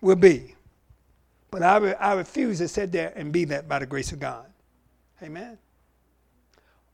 [0.00, 0.54] will be.
[1.50, 4.20] But I, re- I refuse to sit there and be that by the grace of
[4.20, 4.46] God.
[5.22, 5.58] Amen.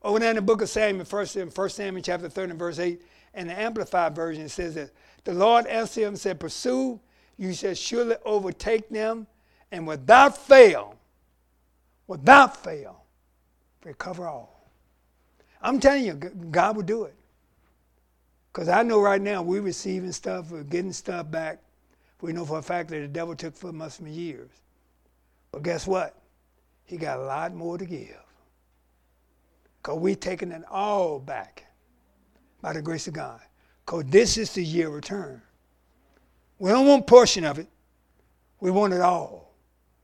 [0.03, 2.79] Over there in the book of Samuel, first in 1 Samuel chapter 30 and verse
[2.79, 3.01] 8,
[3.35, 4.91] in the Amplified version, says that
[5.23, 6.99] the Lord answered him and said, Pursue,
[7.37, 9.27] you shall surely overtake them,
[9.71, 10.95] and without fail,
[12.07, 13.03] without fail,
[13.83, 14.69] recover all.
[15.61, 17.15] I'm telling you, God will do it.
[18.59, 21.59] Because I know right now we're receiving stuff, we're getting stuff back.
[22.19, 24.49] We know for a fact that the devil took from us for years.
[25.53, 26.21] But guess what?
[26.83, 28.21] He got a lot more to give.
[29.77, 31.67] Because we're taking it all back
[32.61, 33.39] by the grace of God.
[33.85, 35.41] Because this is the year return.
[36.57, 37.69] We don't want portion of it.
[38.59, 39.53] We want it all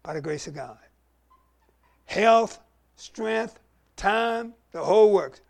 [0.02, 0.78] by the grace of God.
[2.06, 2.60] Health,
[2.96, 3.60] strength,
[3.98, 5.42] time, the whole works.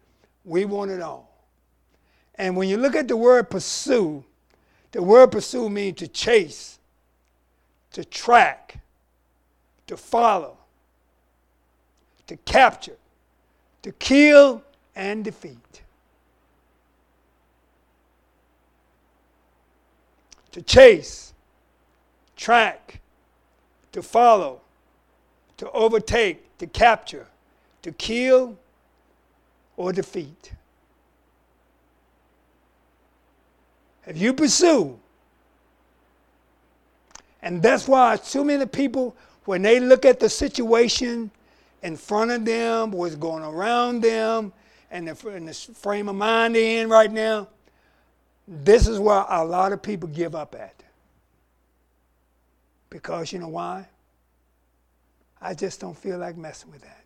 [0.43, 1.34] We want it all.
[2.37, 4.23] And when you look at the word pursue,
[4.91, 6.79] the word pursue means to chase,
[7.93, 8.79] to track,
[9.87, 10.57] to follow,
[12.27, 12.97] to capture,
[13.83, 14.63] to kill,
[14.95, 15.81] and defeat.
[20.53, 21.33] To chase,
[22.35, 23.01] track,
[23.91, 24.61] to follow,
[25.57, 27.27] to overtake, to capture,
[27.81, 28.57] to kill,
[29.77, 30.53] or defeat.
[34.07, 34.99] If you pursue,
[37.41, 39.15] and that's why too many people,
[39.45, 41.31] when they look at the situation
[41.83, 44.53] in front of them, what's going around them,
[44.91, 47.47] and the, the frame of mind they're in right now,
[48.47, 50.83] this is where a lot of people give up at.
[52.89, 53.87] Because you know why?
[55.41, 57.05] I just don't feel like messing with that.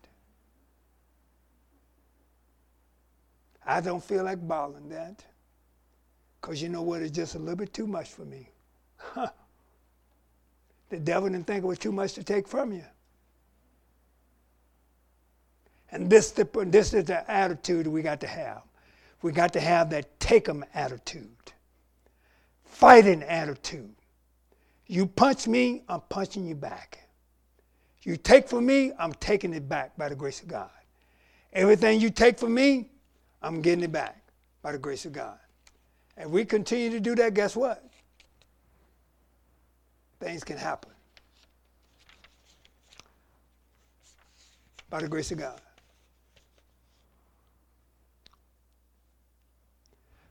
[3.66, 5.24] I don't feel like bothering that.
[6.42, 7.02] Because you know what?
[7.02, 8.50] It's just a little bit too much for me.
[10.90, 12.86] the devil didn't think it was too much to take from you.
[15.92, 18.62] And this, this is the attitude we got to have.
[19.22, 21.52] We got to have that take 'em attitude,
[22.64, 23.96] fighting attitude.
[24.88, 27.00] You punch me, I'm punching you back.
[28.04, 30.70] You take from me, I'm taking it back by the grace of God.
[31.52, 32.90] Everything you take from me,
[33.42, 34.22] I'm getting it back
[34.62, 35.38] by the grace of God.
[36.20, 37.84] And we continue to do that, guess what?
[40.20, 40.92] Things can happen.
[44.90, 45.62] By the grace of God.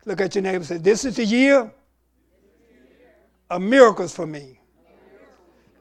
[0.04, 1.72] Look at your neighbor and say, This is the year
[3.48, 4.60] of miracles for me.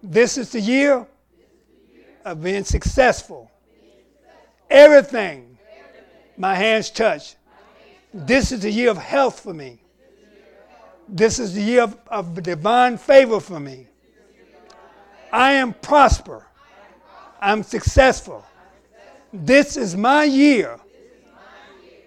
[0.02, 1.06] This is the year
[2.24, 3.52] of being successful.
[4.70, 5.58] Everything
[6.38, 7.36] my hands touch.
[8.14, 9.82] This is the year of health for me.
[11.08, 13.88] This is the year of, of divine favor for me.
[15.32, 16.46] I am prosper.
[17.40, 18.46] I'm successful.
[19.32, 20.80] This is my year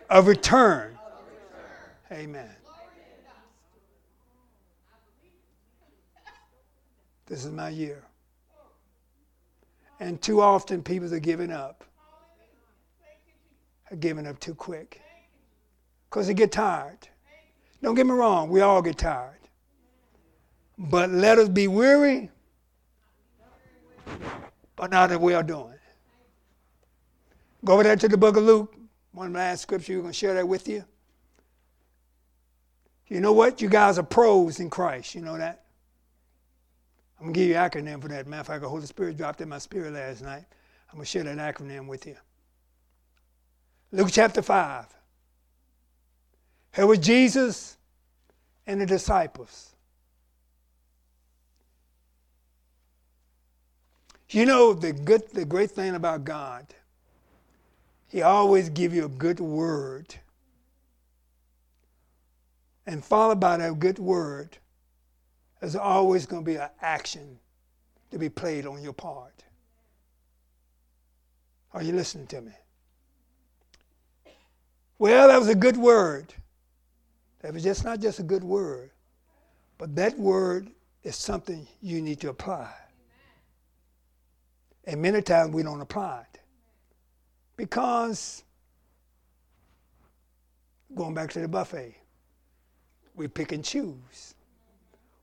[0.09, 0.98] of return.
[2.11, 2.51] Amen.
[7.26, 8.03] This is my year.
[10.01, 11.84] And too often people are giving up.
[13.90, 15.01] Are giving up too quick.
[16.09, 17.09] Because they get tired.
[17.83, 19.39] Don't get me wrong, we all get tired.
[20.78, 22.31] But let us be weary,
[24.76, 25.74] but not we are doing.
[27.64, 28.74] Go over there to the book of Luke.
[29.12, 30.85] One last scripture, we're going to share that with you.
[33.09, 33.61] You know what?
[33.61, 35.14] You guys are pros in Christ.
[35.14, 35.64] You know that?
[37.18, 38.26] I'm going to give you an acronym for that.
[38.26, 40.45] Matter of fact, the Holy Spirit dropped in my spirit last night.
[40.89, 42.16] I'm going to share that acronym with you.
[43.93, 44.87] Luke chapter 5.
[46.75, 47.77] Here was Jesus
[48.66, 49.75] and the disciples.
[54.31, 56.66] You know the good the great thing about God,
[58.09, 60.14] He always give you a good word.
[62.87, 64.57] And followed by that good word,
[65.61, 67.39] there's always going to be an action
[68.11, 69.45] to be played on your part.
[71.73, 72.53] Are you listening to me?
[74.99, 76.35] Well, that was a good word.
[77.41, 78.91] That was just not just a good word,
[79.78, 80.70] but that word
[81.03, 82.72] is something you need to apply.
[84.84, 86.41] And many times we don't apply it
[87.57, 88.43] because,
[90.95, 91.97] going back to the buffet,
[93.14, 94.34] we pick and choose.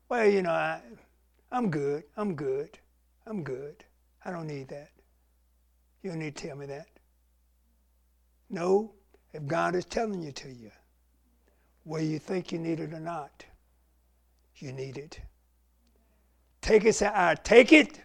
[0.08, 0.80] Well, you know, I,
[1.52, 2.78] I'm good, I'm good,
[3.26, 3.84] I'm good.
[4.24, 4.90] I don't need that.
[6.02, 6.86] You don't need to tell me that.
[8.50, 8.92] No,
[9.32, 10.70] if God is telling you to you,
[11.88, 13.46] whether you think you need it or not,
[14.56, 15.18] you need it.
[16.60, 17.98] Take it, say, I take it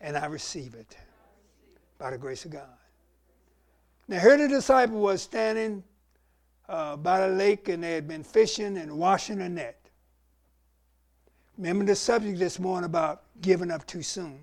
[0.00, 0.96] and I receive it
[1.98, 2.78] by the grace of God.
[4.08, 5.84] Now, here the disciple was standing
[6.66, 9.90] uh, by the lake and they had been fishing and washing a net.
[11.58, 14.40] Remember the subject this morning about giving up too soon.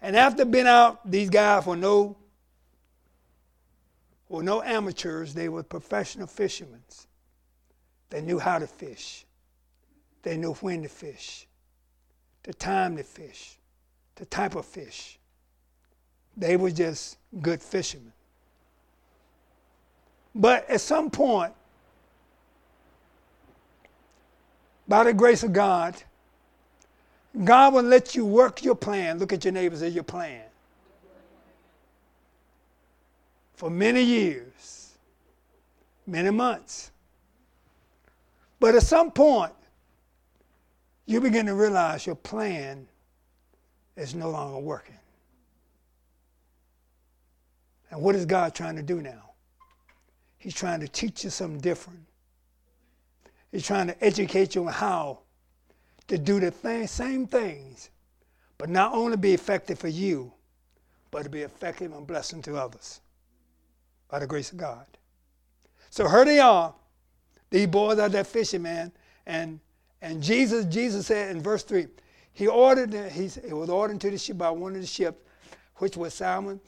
[0.00, 2.16] And after being out, these guys were no
[4.36, 6.82] were no amateurs, they were professional fishermen.
[8.10, 9.24] They knew how to fish.
[10.22, 11.46] They knew when to fish,
[12.42, 13.58] the time to fish,
[14.16, 15.18] the type of fish.
[16.36, 18.12] They were just good fishermen.
[20.34, 21.52] But at some point,
[24.88, 25.94] by the grace of God,
[27.44, 29.18] God will let you work your plan.
[29.18, 30.45] Look at your neighbors as your plan.
[33.56, 34.98] For many years,
[36.06, 36.90] many months.
[38.60, 39.54] But at some point,
[41.06, 42.86] you begin to realize your plan
[43.96, 44.98] is no longer working.
[47.90, 49.30] And what is God trying to do now?
[50.36, 52.04] He's trying to teach you something different.
[53.52, 55.20] He's trying to educate you on how
[56.08, 57.88] to do the th- same things,
[58.58, 60.30] but not only be effective for you,
[61.10, 63.00] but to be effective and blessing to others
[64.08, 64.86] by the grace of God.
[65.90, 66.74] So here they are.
[67.50, 68.92] These boys are that fishing man,
[69.26, 69.60] and
[70.02, 71.86] and Jesus, Jesus said in verse three,
[72.32, 75.18] he ordered, he, it was ordered to the ship by one of the ships,
[75.76, 76.60] which was Simon,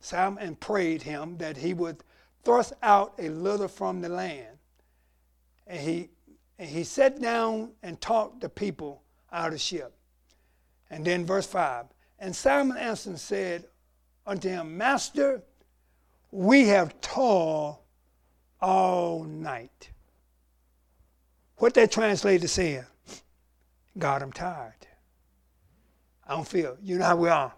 [0.00, 2.02] Simon, and prayed him that he would
[2.44, 4.58] thrust out a little from the land.
[5.66, 6.10] And he
[6.58, 9.92] and he sat down and taught the people out of the ship.
[10.90, 11.86] And then verse 5
[12.18, 13.64] And Simon answered and said
[14.26, 15.42] unto him, Master,
[16.34, 17.76] we have toiled
[18.60, 19.90] all night.
[21.58, 22.84] What that translates to saying,
[23.96, 24.74] God, I'm tired.
[26.26, 26.76] I don't feel.
[26.82, 27.52] You know how we are.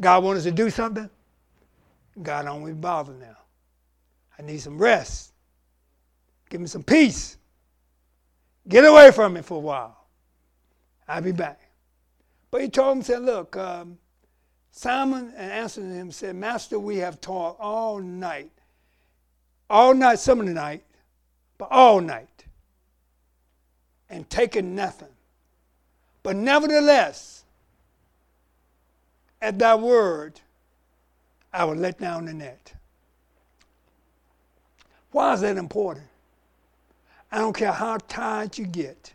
[0.00, 1.10] God wants us to do something.
[2.22, 3.36] God don't want to bother now.
[4.38, 5.32] I need some rest.
[6.48, 7.38] Give me some peace.
[8.68, 10.06] Get away from me for a while.
[11.08, 11.60] I'll be back.
[12.52, 13.98] But he told him, said, Look, um,
[14.80, 18.50] Simon and answered him, said, Master, we have toiled all night.
[19.68, 20.82] All night, some of the night,
[21.58, 22.46] but all night.
[24.08, 25.10] And taken nothing.
[26.22, 27.44] But nevertheless,
[29.42, 30.40] at thy word,
[31.52, 32.72] I will let down the net.
[35.10, 36.06] Why is that important?
[37.30, 39.12] I don't care how tired you get,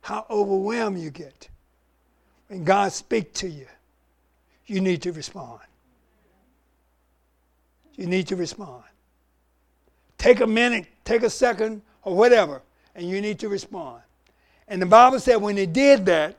[0.00, 1.50] how overwhelmed you get.
[2.48, 3.66] When God speaks to you,
[4.70, 5.58] you need to respond.
[7.96, 8.84] You need to respond.
[10.16, 12.62] Take a minute, take a second, or whatever,
[12.94, 14.00] and you need to respond.
[14.68, 16.36] And the Bible said when they did that,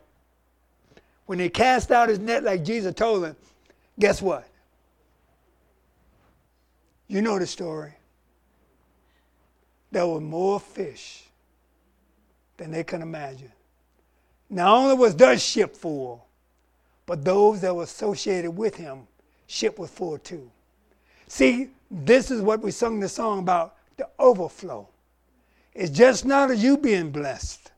[1.26, 3.36] when they cast out his net like Jesus told them,
[4.00, 4.48] guess what?
[7.10, 7.92] You know the story.
[9.92, 11.26] There were more fish
[12.56, 13.52] than they could imagine.
[14.50, 16.26] Not only was their ship full,
[17.06, 19.08] but those that were associated with him,
[19.48, 20.50] ship was full too.
[21.28, 24.88] See, this is what we sung the song about the overflow.
[25.74, 27.72] It's just not you being blessed,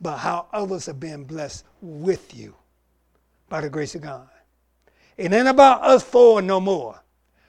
[0.00, 2.54] but how others are being blessed with you
[3.48, 4.28] by the grace of God.
[5.16, 7.00] It ain't about us four no more.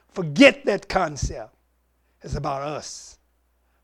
[0.09, 1.53] Forget that concept.
[2.21, 3.17] It's about us.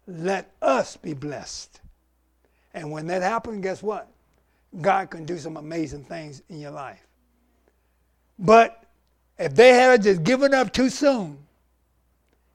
[0.07, 1.82] Let us be blessed.
[2.74, 4.07] And when that happens, guess what?
[4.80, 7.05] God can do some amazing things in your life.
[8.41, 8.83] But
[9.37, 11.37] if they had just given up too soon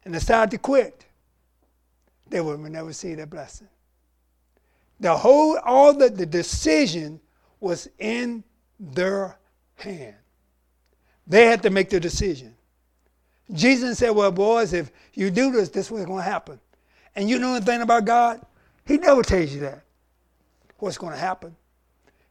[0.05, 1.07] and decided to quit,
[2.29, 3.69] they would never see that blessing.
[4.99, 7.21] The whole, all the, the decision
[7.61, 8.43] was in
[8.81, 9.39] their
[9.77, 10.17] hand.
[11.27, 12.55] They had to make the decision.
[13.53, 16.59] Jesus said, Well, boys, if you do this, this is what's going to happen.
[17.15, 18.45] And you know anything about God?
[18.85, 19.83] He never tells you that.
[20.79, 21.55] What's going to happen?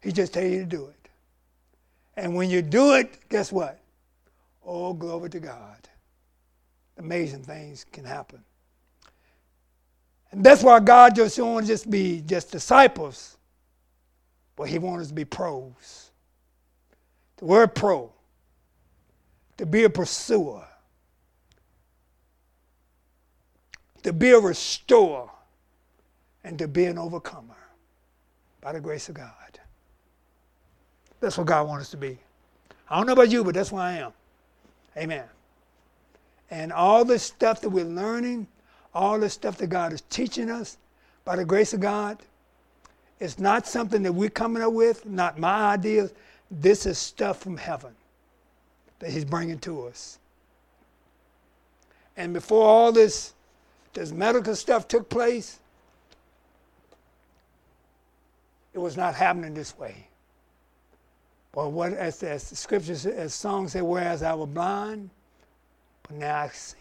[0.02, 1.05] He just tells you to do it.
[2.18, 3.80] And when you do it, guess what?
[4.66, 5.78] Oh, glory to God.
[6.98, 8.44] Amazing things can happen.
[10.32, 13.38] And that's why God just don't want to be just disciples,
[14.56, 16.12] but He wants us to be pros.
[17.38, 18.12] The word pro,
[19.58, 20.66] to be a pursuer,
[24.04, 25.30] to be a restorer,
[26.44, 27.58] and to be an overcomer
[28.62, 29.60] by the grace of God.
[31.20, 32.18] That's what God wants us to be.
[32.90, 34.14] I don't know about you, but that's what I am.
[34.98, 35.26] Amen.
[36.52, 38.48] And all the stuff that we're learning,
[38.94, 40.78] all the stuff that God is teaching us
[41.24, 42.22] by the grace of God,
[43.20, 46.14] it's not something that we're coming up with, not my ideas.
[46.52, 47.94] This is stuff from heaven
[49.00, 50.20] that He's bringing to us.
[52.18, 53.34] And before all this,
[53.94, 55.60] this medical stuff took place,
[58.74, 60.08] it was not happening this way.
[61.56, 65.10] But what, as, as the scriptures, as songs say, whereas I was blind,
[66.04, 66.78] but now I see.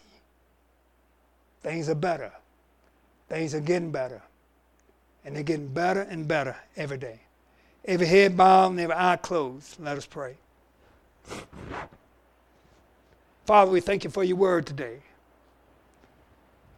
[1.62, 2.32] Things are better.
[3.28, 4.20] Things are getting better.
[5.24, 7.20] And they're getting better and better every day.
[7.84, 9.76] Every head bowed and every eye closed.
[9.80, 10.36] Let us pray.
[13.46, 14.98] Father, we thank you for your word today.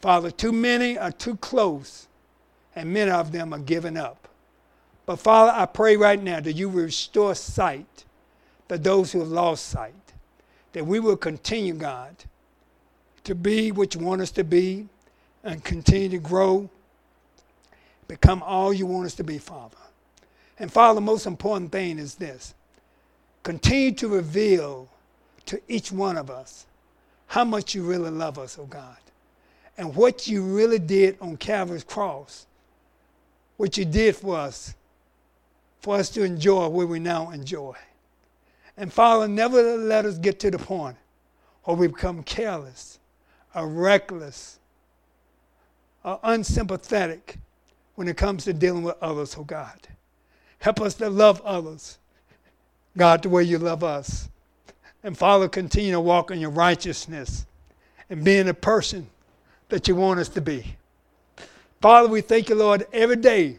[0.03, 2.07] Father, too many are too close,
[2.76, 4.26] and many of them are giving up.
[5.07, 8.05] But Father, I pray right now that you restore sight
[8.69, 9.95] to those who have lost sight,
[10.73, 12.17] that we will continue, God,
[13.25, 14.89] to be what you want us to be
[15.45, 16.69] and continue to grow,
[18.09, 19.77] become all you want us to be, Father.
[20.59, 22.55] And Father, the most important thing is this
[23.45, 24.89] continue to reveal
[25.47, 26.67] to each one of us
[27.29, 28.97] how much you really love us, oh God,
[29.79, 32.47] and what you really did on Calvary's cross,
[33.57, 34.75] what you did for us,
[35.87, 37.72] for us to enjoy what we now enjoy.
[38.76, 40.97] And Father, never let us get to the point
[41.62, 42.99] where we become careless
[43.55, 44.59] or reckless
[46.03, 47.39] or unsympathetic
[47.95, 49.78] when it comes to dealing with others, oh God.
[50.59, 51.99] Help us to love others,
[52.97, 54.28] God, the way you love us.
[55.05, 57.47] And Father, continue to walk in your righteousness
[58.11, 59.09] and being a person
[59.68, 60.74] that you want us to be.
[61.80, 63.59] Father, we thank you, Lord, every day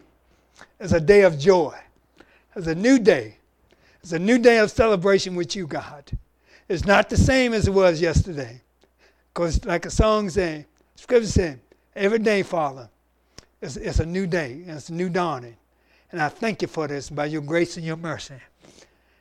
[0.78, 1.74] is a day of joy,
[2.58, 3.38] as a new day.
[4.02, 6.12] It's a new day of celebration with you, God.
[6.68, 8.62] It's not the same as it was yesterday.
[9.34, 11.60] Because, like a song says, Scripture said,
[11.96, 12.90] every day, Father,
[13.62, 15.56] it's, it's a new day, and it's a new dawning.
[16.12, 18.36] And I thank you for this by your grace and your mercy.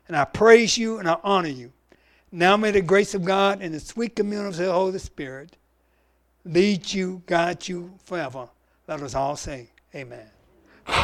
[0.08, 1.72] And I praise you and I honor you.
[2.30, 5.56] Now may the grace of God and the sweet communion of the Holy Spirit
[6.44, 8.48] lead you, guide you forever.
[8.86, 10.35] Let us all say, Amen.